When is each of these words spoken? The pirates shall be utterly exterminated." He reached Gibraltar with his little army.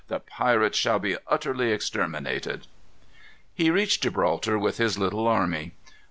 The 0.07 0.19
pirates 0.19 0.79
shall 0.79 0.97
be 0.97 1.17
utterly 1.27 1.71
exterminated." 1.71 2.65
He 3.53 3.69
reached 3.69 4.01
Gibraltar 4.01 4.57
with 4.57 4.77
his 4.79 4.97
little 4.97 5.27
army. 5.27 5.73